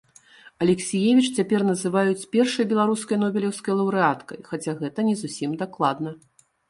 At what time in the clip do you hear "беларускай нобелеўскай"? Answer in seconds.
2.71-3.73